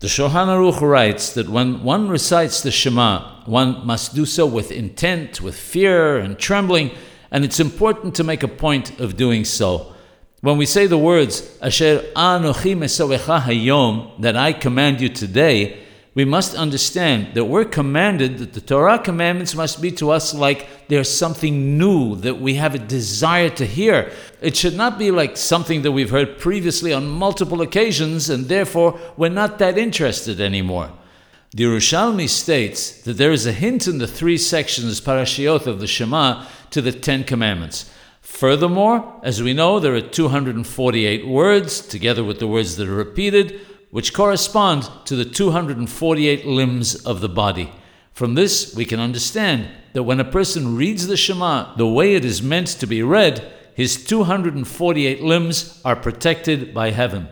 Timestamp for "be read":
52.86-53.52